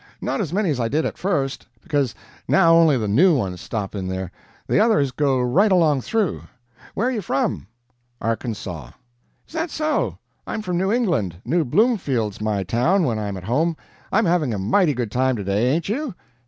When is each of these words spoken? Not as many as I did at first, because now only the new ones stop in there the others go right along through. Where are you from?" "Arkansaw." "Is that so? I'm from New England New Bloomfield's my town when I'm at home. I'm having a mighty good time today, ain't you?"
Not 0.19 0.41
as 0.41 0.51
many 0.51 0.71
as 0.71 0.79
I 0.79 0.87
did 0.87 1.05
at 1.05 1.19
first, 1.19 1.67
because 1.83 2.15
now 2.47 2.73
only 2.73 2.97
the 2.97 3.07
new 3.07 3.37
ones 3.37 3.61
stop 3.61 3.93
in 3.93 4.07
there 4.07 4.31
the 4.65 4.79
others 4.79 5.11
go 5.11 5.39
right 5.39 5.71
along 5.71 6.01
through. 6.01 6.41
Where 6.95 7.07
are 7.07 7.11
you 7.11 7.21
from?" 7.21 7.67
"Arkansaw." 8.19 8.93
"Is 9.45 9.53
that 9.53 9.69
so? 9.69 10.17
I'm 10.47 10.63
from 10.63 10.79
New 10.79 10.91
England 10.91 11.35
New 11.45 11.63
Bloomfield's 11.63 12.41
my 12.41 12.63
town 12.63 13.03
when 13.03 13.19
I'm 13.19 13.37
at 13.37 13.43
home. 13.43 13.77
I'm 14.11 14.25
having 14.25 14.55
a 14.55 14.57
mighty 14.57 14.95
good 14.95 15.11
time 15.11 15.35
today, 15.35 15.69
ain't 15.71 15.87
you?" 15.87 16.15